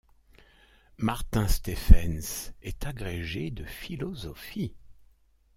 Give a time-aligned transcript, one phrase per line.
[0.97, 4.73] Martin Steffens est agrégé de philosophie.